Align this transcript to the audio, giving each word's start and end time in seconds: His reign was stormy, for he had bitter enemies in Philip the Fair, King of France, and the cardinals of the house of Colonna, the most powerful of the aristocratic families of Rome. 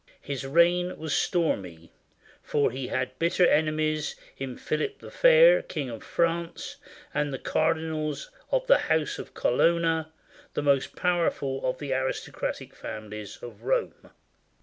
His 0.23 0.47
reign 0.47 0.97
was 0.97 1.13
stormy, 1.15 1.91
for 2.41 2.71
he 2.71 2.87
had 2.87 3.19
bitter 3.19 3.45
enemies 3.45 4.15
in 4.35 4.57
Philip 4.57 4.97
the 4.97 5.11
Fair, 5.11 5.61
King 5.61 5.91
of 5.91 6.01
France, 6.03 6.77
and 7.13 7.31
the 7.31 7.37
cardinals 7.37 8.31
of 8.51 8.65
the 8.65 8.79
house 8.89 9.19
of 9.19 9.35
Colonna, 9.35 10.11
the 10.55 10.63
most 10.63 10.95
powerful 10.95 11.63
of 11.69 11.77
the 11.77 11.93
aristocratic 11.93 12.73
families 12.73 13.37
of 13.43 13.61
Rome. 13.61 14.09